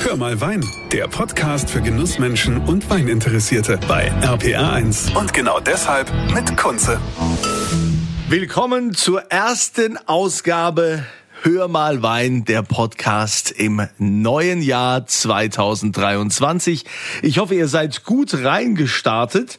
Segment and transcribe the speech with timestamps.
[0.00, 5.16] Hör mal Wein, der Podcast für Genussmenschen und Weininteressierte bei RPR1.
[5.18, 7.00] Und genau deshalb mit Kunze.
[8.28, 11.04] Willkommen zur ersten Ausgabe
[11.42, 16.84] Hör mal Wein, der Podcast im neuen Jahr 2023.
[17.22, 19.58] Ich hoffe, ihr seid gut reingestartet.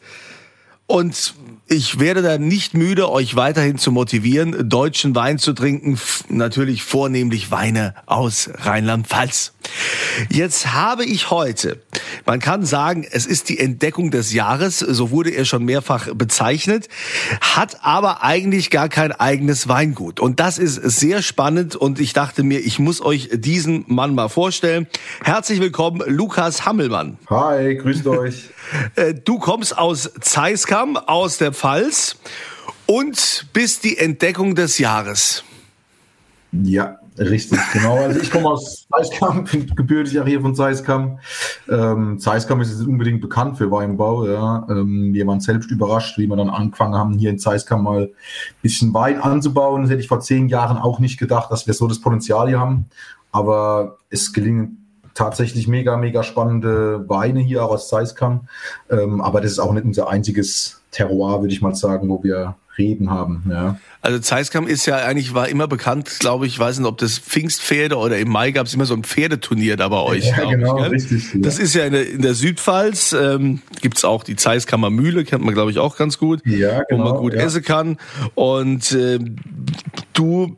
[0.88, 1.36] Und
[1.70, 7.52] ich werde da nicht müde, euch weiterhin zu motivieren, deutschen Wein zu trinken, natürlich vornehmlich
[7.52, 9.54] Weine aus Rheinland-Pfalz.
[10.30, 11.80] Jetzt habe ich heute,
[12.26, 16.90] man kann sagen, es ist die Entdeckung des Jahres, so wurde er schon mehrfach bezeichnet,
[17.42, 20.20] hat aber eigentlich gar kein eigenes Weingut.
[20.20, 24.30] Und das ist sehr spannend und ich dachte mir, ich muss euch diesen Mann mal
[24.30, 24.88] vorstellen.
[25.24, 27.20] Herzlich willkommen, Lukas Hammelmann.
[27.30, 28.50] Hi, grüßt euch.
[28.96, 32.16] Äh, du kommst aus Zeiskam, aus der Pfalz
[32.86, 35.44] und bist die Entdeckung des Jahres.
[36.54, 37.98] Ja, richtig, genau.
[37.98, 41.20] Also ich komme aus Zeiskam, bin gebürtig auch hier von Zeiskam.
[41.68, 44.26] Ähm, Zeiskam ist jetzt unbedingt bekannt für Weinbau.
[44.26, 44.66] Ja.
[44.70, 48.10] Ähm, wir waren selbst überrascht, wie wir dann angefangen haben, hier in Zeiskam mal ein
[48.62, 49.82] bisschen Wein anzubauen.
[49.82, 52.62] Das hätte ich vor zehn Jahren auch nicht gedacht, dass wir so das Potenzial hier
[52.62, 52.86] haben.
[53.34, 54.78] Aber es gelingt
[55.20, 58.48] tatsächlich mega, mega spannende Weine hier auch aus Zeiskam.
[58.90, 62.56] Ähm, aber das ist auch nicht unser einziges Terroir, würde ich mal sagen, wo wir
[62.78, 63.44] Reben haben.
[63.52, 63.78] Ja.
[64.02, 67.98] Also Zeiskam ist ja eigentlich, war immer bekannt, glaube ich, weiß nicht, ob das Pfingstpferde
[67.98, 70.30] oder im Mai gab es immer so ein Pferdeturnier da bei euch.
[70.30, 71.34] Ja, genau, ich, richtig.
[71.34, 71.42] Ja.
[71.42, 75.44] Das ist ja in der, in der Südpfalz, ähm, gibt auch die Zeiskammer Mühle, kennt
[75.44, 77.42] man, glaube ich, auch ganz gut, ja, genau, wo man gut ja.
[77.42, 77.98] essen kann.
[78.36, 79.20] Und äh,
[80.14, 80.56] du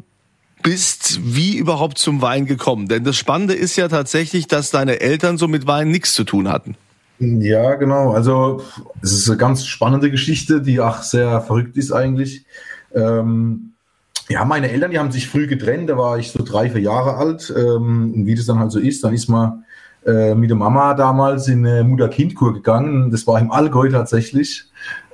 [0.62, 2.88] bist wie überhaupt zum Wein gekommen?
[2.88, 6.50] Denn das Spannende ist ja tatsächlich, dass deine Eltern so mit Wein nichts zu tun
[6.50, 6.76] hatten.
[7.20, 8.12] Ja, genau.
[8.12, 8.64] Also
[9.02, 12.46] es ist eine ganz spannende Geschichte, die auch sehr verrückt ist eigentlich.
[12.96, 13.74] Ähm,
[14.30, 17.18] ja, meine Eltern, die haben sich früh getrennt, da war ich so drei, vier Jahre
[17.18, 17.54] alt.
[17.56, 19.66] Ähm, und wie das dann halt so ist, dann ist man
[20.06, 23.12] äh, mit der Mama damals in eine Mutter-Kind-Kur gegangen.
[23.12, 24.66] Das war im Allgäu tatsächlich.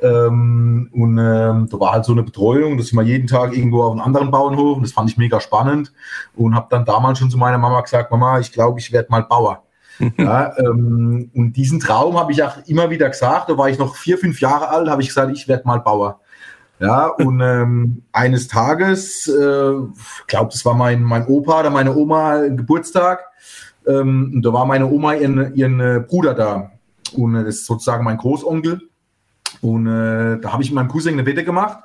[0.02, 3.84] Ähm, und ähm, da war halt so eine Betreuung, dass ich mal jeden Tag irgendwo
[3.84, 5.92] auf einem anderen Bauernhof und das fand ich mega spannend
[6.36, 9.24] und habe dann damals schon zu meiner Mama gesagt, Mama, ich glaube, ich werde mal
[9.24, 9.64] Bauer.
[10.18, 13.96] ja, ähm, und diesen Traum habe ich auch immer wieder gesagt, da war ich noch
[13.96, 16.20] vier, fünf Jahre alt, habe ich gesagt, ich werde mal Bauer.
[16.80, 19.74] Ja, und ähm, eines Tages, äh,
[20.28, 23.22] glaube, das war mein, mein Opa oder meine Oma Geburtstag,
[23.88, 26.72] ähm, da war meine Oma ihren, ihren Bruder da.
[27.16, 28.82] Und äh, das ist sozusagen mein Großonkel.
[29.62, 31.80] Und äh, da habe ich mit meinem Cousin eine Wette gemacht,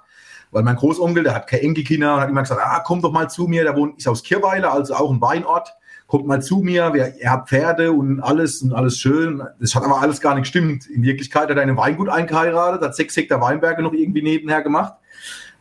[0.51, 3.31] weil mein Großonkel, der hat keine Enkelkinder und hat immer gesagt, ah, komm doch mal
[3.31, 5.75] zu mir, der wohnt, ist aus Kirweiler, also auch ein Weinort,
[6.07, 9.43] kommt mal zu mir, wir, er hat Pferde und alles und alles schön.
[9.59, 10.87] Das hat aber alles gar nicht gestimmt.
[10.87, 14.93] In Wirklichkeit hat er eine Weingut eingeheiratet, hat sechs Hektar Weinberge noch irgendwie nebenher gemacht.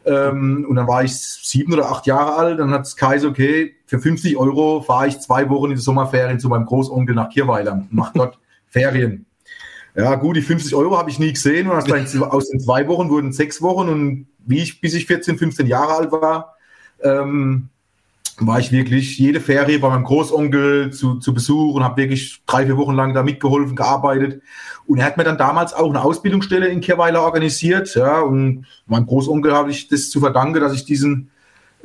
[0.06, 3.76] Ähm, und dann war ich sieben oder acht Jahre alt, dann hat es Kaiser, okay,
[3.86, 7.74] für 50 Euro fahre ich zwei Wochen in die Sommerferien zu meinem Großonkel nach Kirweiler
[7.74, 9.26] und mache dort Ferien.
[9.96, 11.70] Ja, gut, die 50 Euro habe ich nie gesehen.
[11.70, 13.90] Und aus den, aus den zwei Wochen wurden sechs Wochen.
[13.90, 16.56] Und wie ich, bis ich 14, 15 Jahre alt war,
[17.04, 17.70] ähm,
[18.48, 22.66] war ich wirklich jede Ferie bei meinem Großonkel zu, zu Besuch und habe wirklich drei,
[22.66, 24.42] vier Wochen lang da mitgeholfen, gearbeitet.
[24.88, 27.94] Und er hat mir dann damals auch eine Ausbildungsstelle in Kirweiler organisiert.
[27.96, 31.30] Ja, und meinem Großonkel habe ich das zu verdanken, dass ich diesen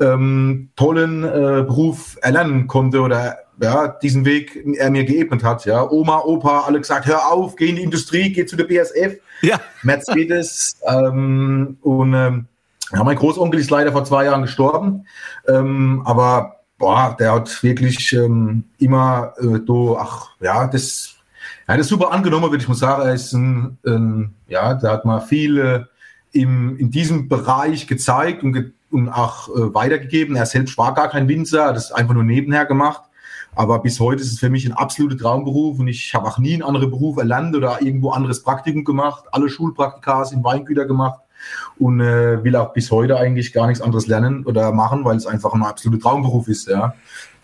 [0.00, 5.64] ähm, tollen äh, Beruf erlernen konnte oder ja, diesen Weg er mir geebnet hat.
[5.64, 9.18] Ja, Oma, Opa, alle gesagt, hör auf, geh in die Industrie, geh zu der BSF,
[9.42, 9.60] Ja.
[9.82, 10.78] Mercedes.
[10.86, 12.46] ähm, und ähm,
[12.92, 15.06] ja, mein Großonkel ist leider vor zwei Jahren gestorben,
[15.48, 21.16] ähm, aber boah, der hat wirklich ähm, immer äh, do, ach ja, das,
[21.68, 23.02] ja, das super angenommen, würde ich mal sagen.
[23.02, 25.86] Er ist ein, ein ja, der hat mal viel
[26.32, 30.36] im, in diesem Bereich gezeigt und, ge und auch äh, weitergegeben.
[30.36, 33.02] Er selbst war gar kein Winzer, hat das einfach nur nebenher gemacht.
[33.54, 36.52] Aber bis heute ist es für mich ein absoluter Traumberuf und ich habe auch nie
[36.52, 39.24] einen anderen Beruf erlernt oder irgendwo anderes Praktikum gemacht.
[39.32, 41.20] Alle Schulpraktikas in Weingüter gemacht
[41.78, 45.26] und äh, will auch bis heute eigentlich gar nichts anderes lernen oder machen, weil es
[45.26, 46.94] einfach ein absoluter Traumberuf ist, ja.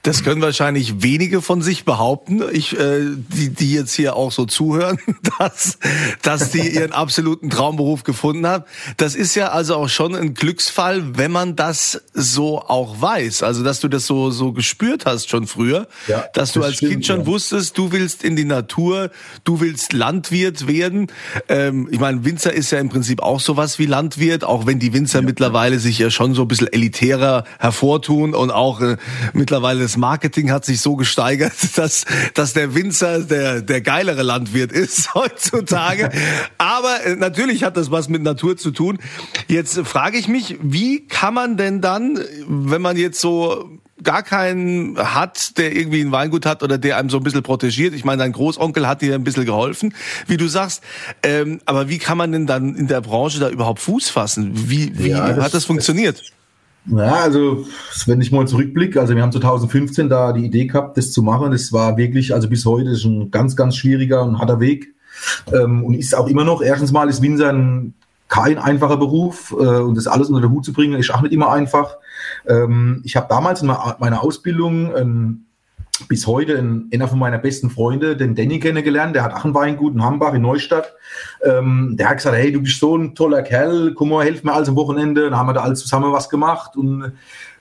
[0.02, 4.46] Das können wahrscheinlich wenige von sich behaupten, ich, äh, die, die jetzt hier auch so
[4.46, 4.98] zuhören,
[5.38, 5.78] dass,
[6.22, 8.64] dass die ihren absoluten Traumberuf gefunden haben.
[8.96, 13.44] Das ist ja also auch schon ein Glücksfall, wenn man das so auch weiß.
[13.44, 16.92] Also, dass du das so, so gespürt hast schon früher, Ja, dass du als stimmt,
[16.92, 17.26] Kind schon ja.
[17.26, 19.10] wusstest, du willst in die Natur,
[19.44, 21.12] du willst Landwirt werden.
[21.48, 24.92] Ähm, ich meine, Winzer ist ja im Prinzip auch sowas wie Landwirt, auch wenn die
[24.92, 28.96] Winzer mittlerweile sich ja schon so ein bisschen elitärer hervortun und auch äh,
[29.32, 34.72] mittlerweile das Marketing hat sich so gesteigert, dass, dass der Winzer der, der geilere Landwirt
[34.72, 36.10] ist heutzutage.
[36.56, 38.98] Aber äh, natürlich hat das was mit Natur zu tun.
[39.48, 44.98] Jetzt frage ich mich, wie kann man denn dann, wenn man jetzt so gar keinen
[44.98, 47.94] hat, der irgendwie ein Weingut hat oder der einem so ein bisschen protegiert.
[47.94, 49.94] Ich meine, dein Großonkel hat dir ein bisschen geholfen,
[50.26, 50.82] wie du sagst.
[51.22, 54.50] Ähm, aber wie kann man denn dann in der Branche da überhaupt Fuß fassen?
[54.54, 56.22] Wie, wie ja, das, hat das funktioniert?
[56.86, 57.64] Ja, also
[58.06, 61.52] wenn ich mal zurückblicke, also wir haben 2015 da die Idee gehabt, das zu machen.
[61.52, 64.94] Das war wirklich, also bis heute ist ein ganz, ganz schwieriger und harter Weg.
[65.52, 67.94] Ähm, und ist auch immer noch, erstens mal ist Winzer ein,
[68.28, 71.34] kein einfacher Beruf äh, und das alles unter den Hut zu bringen, ist auch nicht
[71.34, 71.96] immer einfach.
[72.46, 75.44] Ähm, ich habe damals in meiner Ausbildung ein
[76.08, 79.14] bis heute ein, einer von meiner besten Freunde, den Danny, kennengelernt.
[79.14, 80.94] Der hat auch ein Weingut in Hambach in Neustadt.
[81.42, 84.52] Ähm, der hat gesagt, hey, du bist so ein toller Kerl, komm mal, helf mir
[84.52, 85.22] alles am Wochenende.
[85.22, 87.12] Dann haben wir da alles zusammen was gemacht und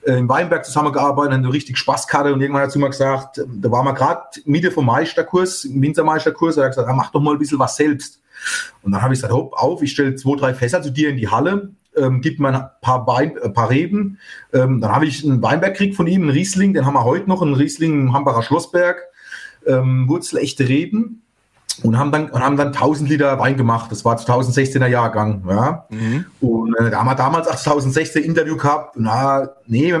[0.04, 3.70] äh, im Weinberg zusammengearbeitet, haben richtig Spaß gehabt und irgendwann hat zu mir gesagt, da
[3.70, 7.38] waren wir gerade Mitte vom Meisterkurs, im Winzermeisterkurs, er hat gesagt, mach doch mal ein
[7.38, 8.20] bisschen was selbst.
[8.82, 11.16] Und dann habe ich gesagt, hopp, auf, ich stelle zwei, drei Fässer zu dir in
[11.16, 14.18] die Halle ähm, gibt mir ein paar, Wein, ein äh, paar Reben.
[14.52, 17.28] Ähm, dann habe ich einen Weinberg gekriegt von ihm, einen Riesling, den haben wir heute
[17.28, 19.02] noch, einen Riesling im Hambacher Schlossberg,
[19.66, 21.22] ähm, wurzelechte Reben
[21.82, 23.90] und haben dann, und haben dann 1000 Liter Wein gemacht.
[23.90, 25.44] Das war 2016er Jahrgang.
[25.48, 25.86] Ja.
[25.90, 26.26] Mhm.
[26.40, 28.96] Und äh, da haben wir damals 2016 Interview gehabt.
[28.98, 29.94] Na, nee,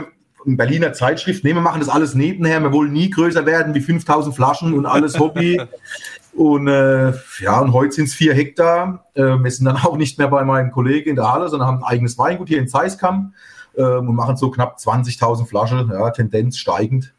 [0.44, 3.80] in Berliner Zeitschrift, nee, wir machen das alles nebenher, wir wollen nie größer werden wie
[3.80, 5.60] 5000 Flaschen und alles Hobby.
[6.32, 9.06] Und äh, ja, und heute sind es vier Hektar.
[9.14, 11.78] Äh, wir sind dann auch nicht mehr bei meinem Kollegen in der Halle, sondern haben
[11.78, 13.34] ein eigenes Weingut hier in Zeiskam
[13.74, 17.12] äh, und machen so knapp 20.000 Flaschen, ja, Tendenz steigend.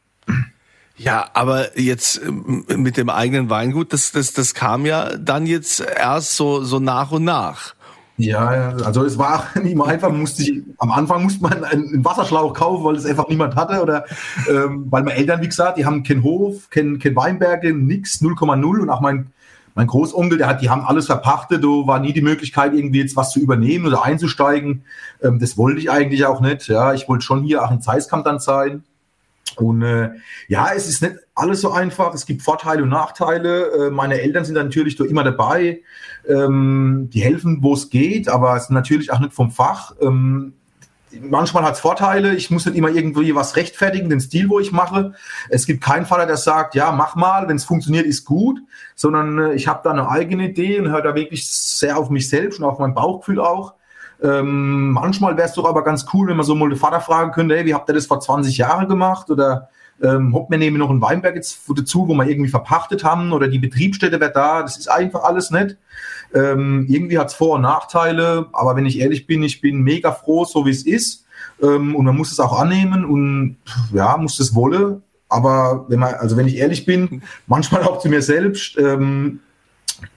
[0.96, 5.80] Ja, aber jetzt ähm, mit dem eigenen Weingut, das, das, das kam ja dann jetzt
[5.80, 7.76] erst so, so nach und nach.
[8.18, 12.54] Ja, also es war nicht mal einfach, musste ich, am Anfang musste man einen Wasserschlauch
[12.54, 14.06] kaufen, weil es einfach niemand hatte oder
[14.50, 18.82] ähm, weil meine Eltern, wie gesagt, die haben keinen Hof, kein, kein Weinberge, nix, 0,0
[18.82, 19.32] und auch mein,
[19.74, 23.16] mein Großonkel, der hat, die haben alles verpachtet, da war nie die Möglichkeit, irgendwie jetzt
[23.16, 24.84] was zu übernehmen oder einzusteigen.
[25.24, 28.26] Ähm, das wollte ich eigentlich auch nicht, ja, ich wollte schon hier auch in Zeiskamp
[28.26, 28.84] dann sein.
[29.56, 30.12] Und äh,
[30.48, 32.14] ja, es ist nicht alles so einfach.
[32.14, 33.88] Es gibt Vorteile und Nachteile.
[33.88, 35.82] Äh, meine Eltern sind natürlich immer dabei.
[36.28, 39.94] Ähm, die helfen, wo es geht, aber es ist natürlich auch nicht vom Fach.
[40.02, 40.54] Ähm,
[41.22, 42.34] manchmal hat es Vorteile.
[42.36, 45.14] Ich muss nicht immer irgendwie was rechtfertigen, den Stil, wo ich mache.
[45.50, 48.60] Es gibt keinen Vater, der sagt, ja, mach mal, wenn es funktioniert, ist gut,
[48.96, 52.30] sondern äh, ich habe da eine eigene Idee und höre da wirklich sehr auf mich
[52.30, 53.76] selbst und auf mein Bauchgefühl auch.
[54.24, 57.32] Ähm, manchmal wäre es doch aber ganz cool, wenn man so mal den Vater fragen
[57.32, 59.30] könnte, hey, wie habt ihr das vor 20 Jahren gemacht?
[59.30, 59.70] Oder
[60.02, 63.48] ähm, ob wir nehmen noch einen Weinberg jetzt dazu, wo wir irgendwie verpachtet haben oder
[63.48, 64.62] die Betriebsstätte wäre da.
[64.62, 65.78] Das ist einfach alles nett.
[66.34, 70.12] Ähm, irgendwie hat es Vor- und Nachteile, aber wenn ich ehrlich bin, ich bin mega
[70.12, 71.26] froh, so wie es ist.
[71.62, 73.58] Ähm, und man muss es auch annehmen und
[73.94, 75.04] ja, muss es wollen.
[75.30, 79.42] Aber wenn man, also wenn ich ehrlich bin, manchmal auch zu mir selbst, ähm,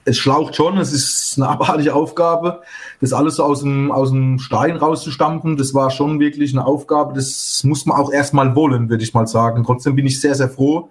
[0.04, 2.62] es schlaucht schon, es ist eine abartige Aufgabe,
[3.00, 5.56] das alles so aus dem, aus dem Stein rauszustampfen.
[5.56, 9.26] Das war schon wirklich eine Aufgabe, das muss man auch erstmal wollen, würde ich mal
[9.26, 9.64] sagen.
[9.64, 10.90] Trotzdem bin ich sehr, sehr froh,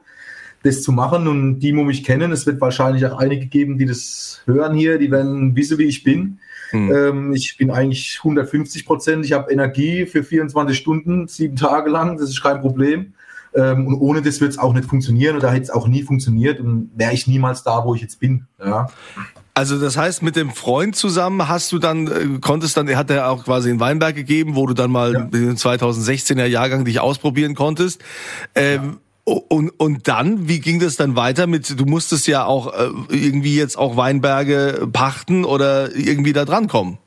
[0.63, 1.27] das zu machen.
[1.27, 4.97] Und die, die mich kennen, es wird wahrscheinlich auch einige geben, die das hören hier,
[4.97, 6.39] die werden wissen, wie ich bin.
[6.71, 6.91] Mhm.
[6.93, 9.25] Ähm, ich bin eigentlich 150 Prozent.
[9.25, 12.17] Ich habe Energie für 24 Stunden, sieben Tage lang.
[12.17, 13.13] Das ist kein Problem.
[13.55, 16.59] Ähm, und ohne das wird es auch nicht funktionieren oder hätte es auch nie funktioniert
[16.59, 18.47] und wäre ich niemals da, wo ich jetzt bin.
[18.63, 18.87] Ja.
[19.53, 23.29] Also das heißt, mit dem Freund zusammen hast du dann, äh, konntest dann, hat er
[23.29, 25.21] auch quasi einen Weinberg gegeben, wo du dann mal ja.
[25.21, 28.01] den 2016er Jahrgang dich ausprobieren konntest.
[28.53, 29.33] Ähm, ja.
[29.47, 33.55] Und, und dann, wie ging das dann weiter mit, du musstest ja auch äh, irgendwie
[33.55, 36.99] jetzt auch Weinberge pachten oder irgendwie da dran kommen?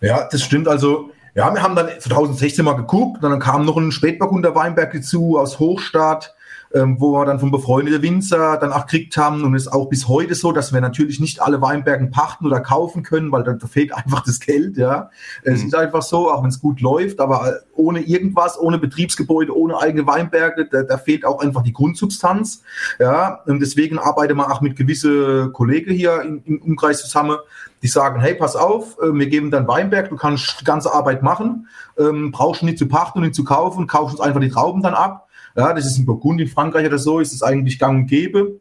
[0.00, 0.68] Ja, das stimmt.
[0.68, 5.36] Also ja, wir haben dann 2016 mal geguckt, dann kam noch ein Spätburgunder Weinberg dazu
[5.38, 6.34] aus Hochstadt,
[6.72, 9.90] ähm, wo wir dann von befreundeten Winzer dann auch gekriegt haben und es ist auch
[9.90, 13.52] bis heute so, dass wir natürlich nicht alle Weinbergen pachten oder kaufen können, weil da,
[13.52, 15.10] da fehlt einfach das Geld, ja.
[15.44, 15.52] Mhm.
[15.52, 19.54] Es ist einfach so, auch wenn es gut läuft, aber äh, ohne irgendwas, ohne Betriebsgebäude,
[19.54, 22.62] ohne eigene Weinberge, da, da fehlt auch einfach die Grundsubstanz,
[22.98, 23.42] ja.
[23.44, 27.36] Und deswegen arbeiten wir auch mit gewisse Kollegen hier im, im Umkreis zusammen,
[27.86, 31.22] die sagen, hey, pass auf, äh, wir geben dann Weinberg, du kannst die ganze Arbeit
[31.22, 34.82] machen, ähm, brauchst nicht zu pachten und nicht zu kaufen, kaufst uns einfach die Trauben
[34.82, 35.28] dann ab.
[35.56, 38.60] Ja, das ist in Burgund, in Frankreich oder so, ist es eigentlich gang und gäbe.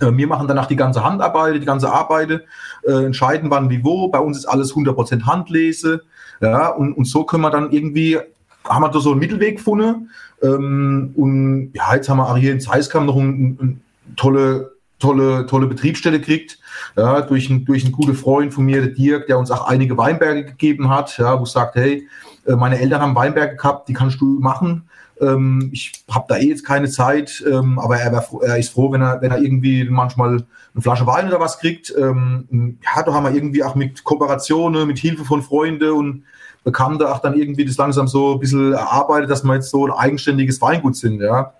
[0.00, 2.44] Äh, wir machen danach die ganze Handarbeit, die ganze Arbeit,
[2.84, 4.08] äh, entscheiden wann wie wo.
[4.08, 6.02] Bei uns ist alles 100% Handlese.
[6.40, 8.18] Ja, und, und so können wir dann irgendwie,
[8.64, 10.10] haben wir da so einen Mittelweg gefunden.
[10.42, 13.80] Ähm, und ja, jetzt haben wir auch hier in Zeiskam noch eine ein
[14.16, 14.73] tolle
[15.04, 16.58] tolle, tolle Betriebsstelle kriegt,
[16.96, 19.98] ja, durch, ein, durch einen guten Freund von mir, der Dirk, der uns auch einige
[19.98, 22.08] Weinberge gegeben hat, ja, wo sagt, hey,
[22.46, 24.88] äh, meine Eltern haben Weinberge gehabt, die kannst du machen.
[25.20, 29.02] Ähm, ich habe da eh jetzt keine Zeit, ähm, aber er, er, ist froh, wenn
[29.02, 30.42] er, wenn er irgendwie manchmal
[30.74, 31.94] eine Flasche Wein oder was kriegt.
[31.96, 36.24] Ähm, ja, da haben wir irgendwie auch mit Kooperationen, mit Hilfe von Freunden und
[36.64, 39.92] Bekannte auch dann irgendwie das langsam so ein bisschen erarbeitet, dass wir jetzt so ein
[39.92, 41.52] eigenständiges Weingut sind, ja.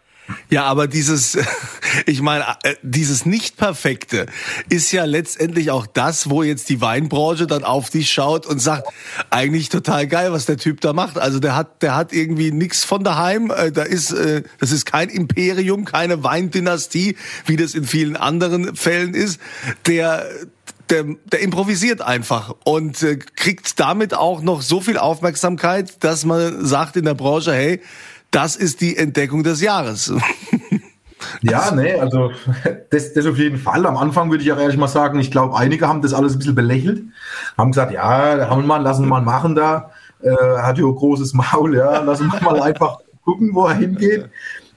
[0.49, 1.37] Ja, aber dieses,
[2.07, 4.27] ich meine, äh, dieses Nicht-Perfekte
[4.69, 8.89] ist ja letztendlich auch das, wo jetzt die Weinbranche dann auf dich schaut und sagt,
[9.31, 11.19] eigentlich total geil, was der Typ da macht.
[11.19, 13.51] Also der hat, der hat irgendwie nichts von daheim.
[13.51, 17.17] Äh, da ist, äh, das ist kein Imperium, keine Weindynastie,
[17.47, 19.41] wie das in vielen anderen Fällen ist.
[19.87, 20.27] Der,
[20.89, 23.05] der, der improvisiert einfach und
[23.37, 27.81] kriegt damit auch noch so viel Aufmerksamkeit, dass man sagt in der Branche, hey,
[28.35, 30.13] das ist die Entdeckung des Jahres.
[31.41, 32.33] Ja, nee, also
[32.91, 33.87] das, das auf jeden Fall.
[33.87, 36.39] Am Anfang würde ich auch ehrlich mal sagen, ich glaube, einige haben das alles ein
[36.39, 37.03] bisschen belächelt,
[37.57, 39.91] haben gesagt, ja, der Hammelmann, lassen wir mal machen da,
[40.23, 44.29] äh, hat ja ein großes Maul, ja, lassen wir mal einfach gucken, wo er hingeht.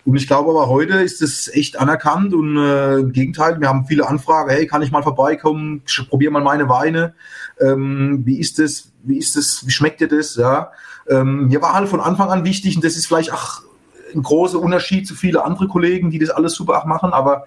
[0.06, 3.86] Und ich glaube aber heute ist es echt anerkannt und äh, im Gegenteil, wir haben
[3.86, 7.14] viele Anfragen, hey, kann ich mal vorbeikommen, probier mal meine Weine,
[7.60, 10.72] ähm, wie ist das, wie ist das, wie schmeckt dir das, ja.
[11.10, 13.62] Ähm, mir war halt von Anfang an wichtig, und das ist vielleicht auch
[14.14, 17.46] ein großer Unterschied zu vielen anderen Kollegen, die das alles super machen, aber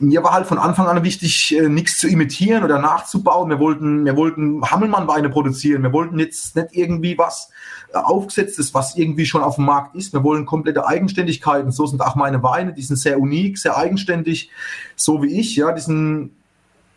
[0.00, 3.50] mir war halt von Anfang an wichtig, äh, nichts zu imitieren oder nachzubauen.
[3.50, 5.82] Wir wollten, wir wollten Hammelmann-Weine produzieren.
[5.82, 7.50] Wir wollten jetzt nicht irgendwie was
[7.92, 10.12] äh, aufgesetztes, was irgendwie schon auf dem Markt ist.
[10.12, 11.70] Wir wollen komplette Eigenständigkeiten.
[11.70, 12.72] So sind auch meine Weine.
[12.72, 14.50] Die sind sehr unik, sehr eigenständig,
[14.96, 15.56] so wie ich.
[15.56, 16.30] Ja, die sind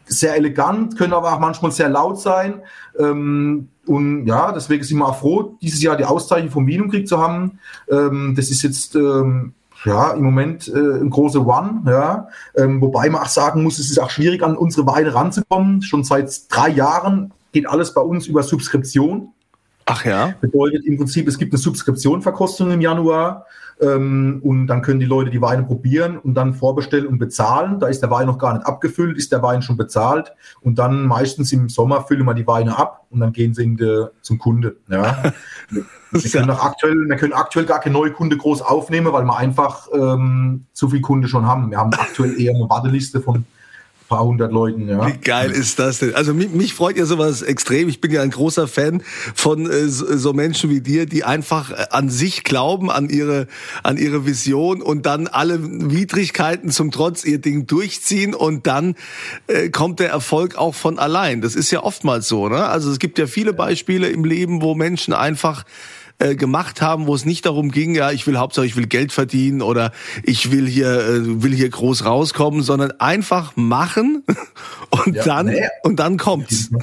[0.05, 2.61] sehr elegant, können aber auch manchmal sehr laut sein.
[2.97, 7.19] Ähm, und ja, deswegen sind wir auch froh, dieses Jahr die Auszeichnung vom Wienumkrieg zu
[7.19, 7.59] haben.
[7.89, 9.53] Ähm, das ist jetzt ähm,
[9.85, 12.27] ja im Moment äh, ein großer One, ja.
[12.55, 15.81] Ähm, wobei man auch sagen muss, es ist auch schwierig, an unsere Weine ranzukommen.
[15.81, 19.33] Schon seit drei Jahren geht alles bei uns über Subskription.
[19.85, 20.33] Ach ja.
[20.39, 23.45] Bedeutet im Prinzip, es gibt eine Subskriptionverkostung im Januar.
[23.81, 27.79] Ähm, und dann können die Leute die Weine probieren und dann vorbestellen und bezahlen.
[27.79, 30.33] Da ist der Wein noch gar nicht abgefüllt, ist der Wein schon bezahlt.
[30.61, 33.77] Und dann meistens im Sommer füllen wir die Weine ab und dann gehen sie in
[33.77, 34.77] de, zum Kunde.
[34.89, 35.33] Ja.
[36.11, 39.37] wir, können auch aktuell, wir können aktuell gar keine neue Kunde groß aufnehmen, weil wir
[39.37, 41.71] einfach ähm, zu viel Kunde schon haben.
[41.71, 43.45] Wir haben aktuell eher eine Warteliste von
[44.07, 44.87] paar hundert Leuten.
[44.87, 45.07] Ja.
[45.07, 46.15] Wie geil ist das denn?
[46.15, 47.89] Also mich, mich freut ja sowas extrem.
[47.89, 49.01] Ich bin ja ein großer Fan
[49.35, 53.47] von äh, so Menschen wie dir, die einfach äh, an sich glauben, an ihre,
[53.83, 58.95] an ihre Vision und dann alle Widrigkeiten zum Trotz ihr Ding durchziehen und dann
[59.47, 61.41] äh, kommt der Erfolg auch von allein.
[61.41, 62.49] Das ist ja oftmals so.
[62.49, 62.65] Ne?
[62.65, 65.63] Also es gibt ja viele Beispiele im Leben, wo Menschen einfach
[66.23, 69.11] äh, gemacht haben, wo es nicht darum ging, ja, ich will Hauptsache, ich will Geld
[69.11, 69.91] verdienen oder
[70.23, 74.23] ich will hier, äh, will hier groß rauskommen, sondern einfach machen
[74.89, 75.67] und ja, dann, nee.
[75.83, 76.69] und dann kommt's.
[76.71, 76.79] Ja,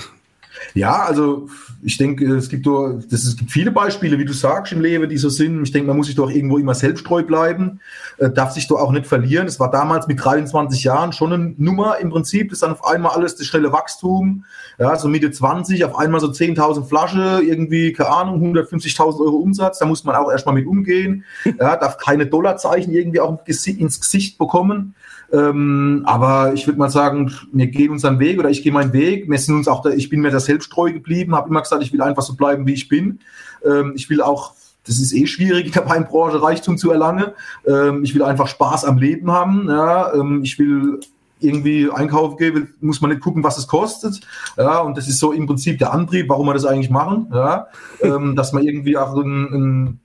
[1.02, 1.49] also
[1.83, 5.09] ich denke, es gibt, doch, das, es gibt viele Beispiele, wie du sagst, im Leben,
[5.09, 5.62] die so sind.
[5.62, 7.81] Ich denke, man muss sich doch irgendwo immer selbsttreu bleiben,
[8.19, 9.47] äh, darf sich doch auch nicht verlieren.
[9.47, 12.85] Es war damals mit 23 Jahren schon eine Nummer im Prinzip, das ist dann auf
[12.85, 14.45] einmal alles das schnelle Wachstum.
[14.79, 19.79] Ja, so Mitte 20, auf einmal so 10.000 Flasche, irgendwie, keine Ahnung, 150.000 Euro Umsatz,
[19.79, 21.25] da muss man auch erstmal mit umgehen.
[21.45, 24.95] Ja, darf keine Dollarzeichen irgendwie auch ins Gesicht bekommen.
[25.32, 29.30] Ähm, aber ich würde mal sagen, wir gehen unseren Weg oder ich gehe meinen Weg.
[29.30, 31.82] Wir sind uns auch da, ich bin mir da selbst treu geblieben, habe immer gesagt,
[31.82, 33.20] ich will einfach so bleiben, wie ich bin.
[33.64, 37.26] Ähm, ich will auch, das ist eh schwierig in der Weinbranche Reichtum zu erlangen.
[37.66, 39.68] Ähm, ich will einfach Spaß am Leben haben.
[39.68, 41.00] Ja, ähm, ich will
[41.38, 44.20] irgendwie einkaufen gehen, muss man nicht gucken, was es kostet.
[44.56, 47.28] Ja, und das ist so im Prinzip der Antrieb, warum wir das eigentlich machen.
[47.32, 47.68] Ja,
[48.02, 50.00] ähm, dass man irgendwie auch ein, ein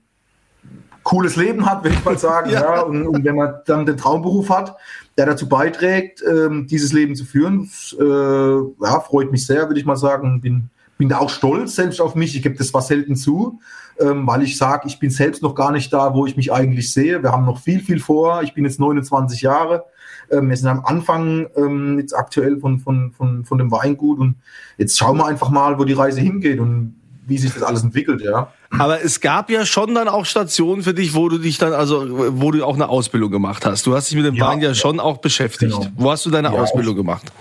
[1.06, 2.50] cooles Leben hat, will ich mal sagen.
[2.50, 2.60] ja.
[2.60, 2.80] ja.
[2.80, 4.76] Und, und, wenn man dann den Traumberuf hat,
[5.16, 9.86] der dazu beiträgt, ähm, dieses Leben zu führen, äh, ja, freut mich sehr, würde ich
[9.86, 10.40] mal sagen.
[10.40, 12.34] Bin, bin da auch stolz selbst auf mich.
[12.34, 13.60] Ich gebe das was selten zu,
[14.00, 16.92] ähm, weil ich sage, ich bin selbst noch gar nicht da, wo ich mich eigentlich
[16.92, 17.22] sehe.
[17.22, 18.42] Wir haben noch viel, viel vor.
[18.42, 19.84] Ich bin jetzt 29 Jahre.
[20.30, 24.34] Ähm, wir sind am Anfang ähm, jetzt aktuell von, von, von, von dem Weingut und
[24.76, 26.58] jetzt schauen wir einfach mal, wo die Reise hingeht.
[26.58, 28.52] Und wie sich das alles entwickelt, ja.
[28.70, 32.06] Aber es gab ja schon dann auch Stationen für dich, wo du dich dann, also
[32.40, 33.86] wo du auch eine Ausbildung gemacht hast.
[33.86, 35.72] Du hast dich mit dem ja, Wein ja, schon auch beschäftigt.
[35.72, 35.90] Genau.
[35.96, 37.32] Wo hast du deine ja, Ausbildung gemacht?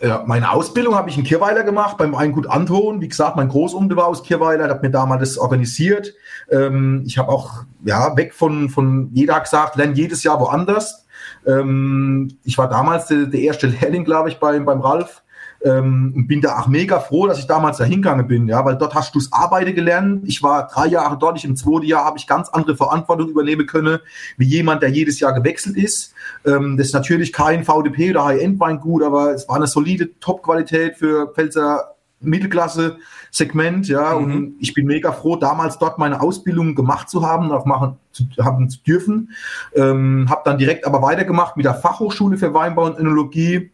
[0.00, 3.00] Ja, meine Ausbildung habe ich in Kirweiler gemacht, beim Weingut Anton.
[3.00, 6.12] Wie gesagt, mein Großonkel war aus Kirweiler, hat mir damals das organisiert.
[6.50, 11.06] Ähm, ich habe auch, ja, weg von, von jeder gesagt, lerne jedes Jahr woanders.
[11.46, 15.22] Ähm, ich war damals der, der erste Lehrling, glaube ich, beim, beim Ralf
[15.64, 18.76] ähm, und bin da auch mega froh, dass ich damals da hingegangen bin, ja, weil
[18.76, 20.22] dort hast du das Arbeiten gelernt.
[20.26, 23.66] Ich war drei Jahre dort, ich im zweiten Jahr habe ich ganz andere Verantwortung übernehmen
[23.66, 23.98] können,
[24.36, 26.12] wie jemand, der jedes Jahr gewechselt ist.
[26.46, 31.32] Ähm, das ist natürlich kein VDP oder High-End-Weingut, aber es war eine solide Top-Qualität für
[31.32, 34.24] Pfälzer Mittelklasse-Segment, ja, mhm.
[34.24, 38.24] und ich bin mega froh, damals dort meine Ausbildung gemacht zu haben, auch machen zu
[38.40, 39.30] haben zu dürfen.
[39.74, 43.70] Ähm, habe dann direkt aber weitergemacht mit der Fachhochschule für Weinbau und Önologie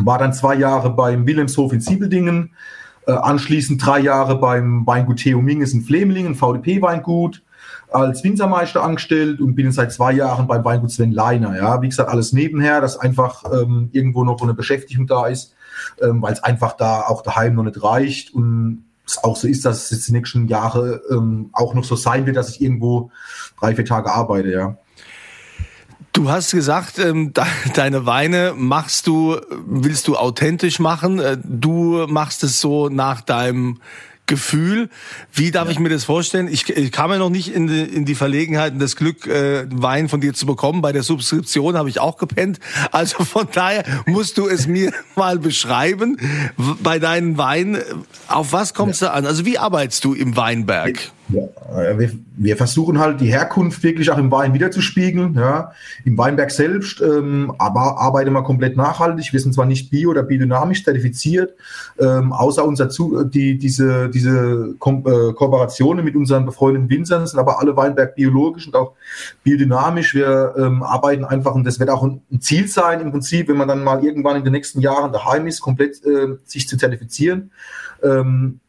[0.00, 2.54] war dann zwei Jahre beim Wilhelmshof in Siebeldingen,
[3.04, 7.42] Äh, anschließend drei Jahre beim Weingut Theo Minges in Flemelingen, VDP-Weingut,
[7.90, 11.56] als Winzermeister angestellt und bin seit zwei Jahren beim Weingut Sven Leiner.
[11.56, 15.52] Ja, wie gesagt, alles nebenher, dass einfach ähm, irgendwo noch eine Beschäftigung da ist,
[16.00, 19.64] ähm, weil es einfach da auch daheim noch nicht reicht und es auch so ist,
[19.64, 23.10] dass es jetzt die nächsten Jahre ähm, auch noch so sein wird, dass ich irgendwo
[23.58, 24.76] drei, vier Tage arbeite, ja.
[26.12, 27.32] Du hast gesagt, ähm,
[27.74, 31.18] deine Weine machst du, willst du authentisch machen.
[31.18, 33.80] Äh, du machst es so nach deinem
[34.26, 34.88] Gefühl.
[35.32, 35.72] Wie darf ja.
[35.72, 36.48] ich mir das vorstellen?
[36.48, 40.08] Ich, ich kam ja noch nicht in die, in die Verlegenheit, das Glück, äh, Wein
[40.08, 40.80] von dir zu bekommen.
[40.80, 42.60] Bei der Subskription habe ich auch gepennt.
[42.92, 46.18] Also von daher musst du es mir mal beschreiben.
[46.82, 47.78] Bei deinen Weinen,
[48.28, 49.08] auf was kommst ja.
[49.08, 49.26] du an?
[49.26, 51.10] Also wie arbeitest du im Weinberg?
[51.32, 55.72] Ja, wir, wir, versuchen halt die Herkunft wirklich auch im Wein wiederzuspiegeln, ja,
[56.04, 59.32] im Weinberg selbst, ähm, aber arbeiten wir komplett nachhaltig.
[59.32, 61.54] Wir sind zwar nicht bio- oder biodynamisch zertifiziert,
[61.98, 67.38] ähm, außer unser Zu die, diese, diese Ko äh, Kooperationen mit unseren befreundeten Winzern sind
[67.38, 68.92] aber alle Weinberg biologisch und auch
[69.42, 70.14] biodynamisch.
[70.14, 73.68] Wir ähm, arbeiten einfach und das wird auch ein, Ziel sein im Prinzip, wenn man
[73.68, 77.52] dann mal irgendwann in den nächsten Jahren daheim ist, komplett äh, sich zu zertifizieren.
[78.02, 78.60] Ähm,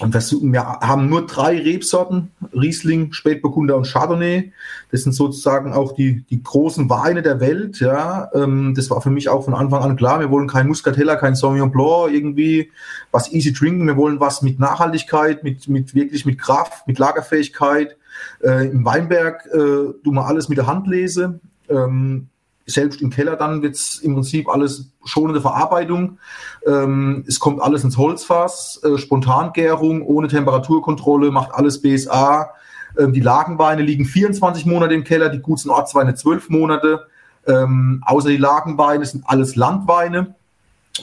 [0.00, 4.50] und wir haben nur drei Rebsorten, Riesling, Spätburgunder und Chardonnay.
[4.90, 7.78] Das sind sozusagen auch die, die großen Weine der Welt.
[7.78, 10.18] Ja, ähm, das war für mich auch von Anfang an klar.
[10.18, 12.72] Wir wollen kein Muscatella, kein Sauvignon Blanc, irgendwie
[13.10, 13.86] was easy drinken.
[13.86, 17.96] Wir wollen was mit Nachhaltigkeit, mit, mit wirklich mit Kraft, mit Lagerfähigkeit.
[18.42, 19.58] Äh, Im Weinberg äh,
[20.02, 21.38] tun wir alles mit der Hand lese.
[21.68, 22.28] Ähm,
[22.66, 26.18] selbst im Keller dann wird es im Prinzip alles schonende Verarbeitung.
[26.66, 32.50] Ähm, es kommt alles ins Holzfass, äh, Spontangärung, ohne Temperaturkontrolle, macht alles BSA.
[32.98, 37.06] Ähm, die Lagenweine liegen 24 Monate im Keller, die guten Ortsweine 12 Monate.
[37.46, 40.34] Ähm, außer die Lagenweine sind alles Landweine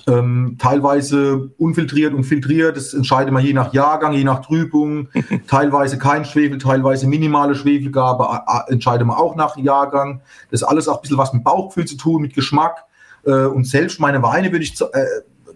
[0.08, 2.78] ähm, teilweise unfiltriert und filtriert.
[2.78, 5.10] Das entscheidet man je nach Jahrgang, je nach Trübung.
[5.48, 8.28] teilweise kein Schwefel, teilweise minimale Schwefelgabe,
[8.68, 10.22] entscheidet man auch nach Jahrgang.
[10.52, 12.86] Das ist alles auch ein bisschen was mit Bauchgefühl zu tun, mit Geschmack.
[13.26, 15.06] Äh, und selbst meine Weine würde ich äh,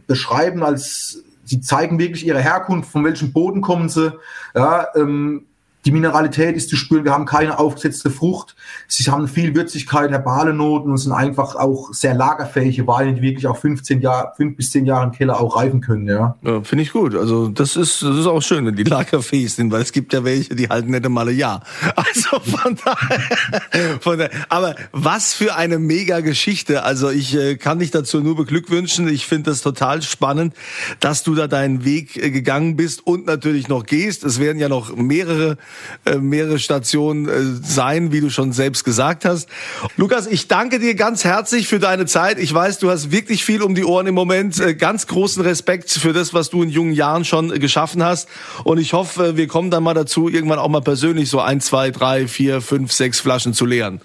[0.07, 4.13] beschreiben als, sie zeigen wirklich ihre Herkunft, von welchem Boden kommen sie.
[4.55, 5.45] Ja, ähm,
[5.85, 7.03] die Mineralität ist zu spüren.
[7.03, 8.55] Wir haben keine aufgesetzte Frucht.
[8.87, 13.47] Sie haben viel Würzigkeit, herbale Noten und sind einfach auch sehr lagerfähige Weine, die wirklich
[13.47, 16.35] auch 15 Jahre, 5 bis 10 Jahre im Keller auch reifen können, ja.
[16.41, 17.15] ja Finde ich gut.
[17.15, 20.23] Also, das ist, das ist auch schön, wenn die lagerfähig sind, weil es gibt ja
[20.23, 21.63] welche, die halten nicht einmal ein Jahr.
[21.95, 24.31] Also, von daher, von daher.
[24.49, 26.83] Aber was für eine mega Geschichte.
[26.83, 29.07] Also, ich äh, kann dich dazu nur beglückwünschen.
[29.07, 30.53] Ich finde das total spannend,
[30.99, 34.23] dass du da deinen Weg äh, gegangen bist und natürlich noch gehst.
[34.23, 35.57] Es werden ja noch mehrere
[36.05, 39.49] äh, mehrere Stationen äh, sein, wie du schon selbst gesagt hast.
[39.97, 42.39] Lukas, ich danke dir ganz herzlich für deine Zeit.
[42.39, 44.59] Ich weiß, du hast wirklich viel um die Ohren im Moment.
[44.59, 48.27] Äh, ganz großen Respekt für das, was du in jungen Jahren schon geschaffen hast.
[48.63, 51.91] Und ich hoffe, wir kommen dann mal dazu, irgendwann auch mal persönlich so ein, zwei,
[51.91, 54.01] drei, vier, fünf, sechs Flaschen zu leeren.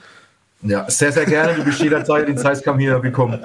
[0.63, 1.55] Ja, sehr, sehr gerne.
[1.55, 3.39] Du bist jederzeit ins Heißkamm hier willkommen.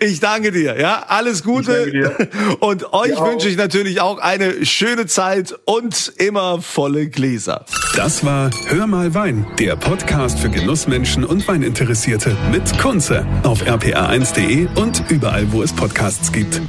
[0.00, 0.78] Ich danke dir.
[0.80, 2.16] Ja, alles Gute.
[2.60, 7.66] Und euch wünsche ich natürlich auch eine schöne Zeit und immer volle Gläser.
[7.94, 14.68] Das war Hör mal Wein, der Podcast für Genussmenschen und Weininteressierte mit Kunze auf rpa1.de
[14.76, 16.62] und überall, wo es Podcasts gibt.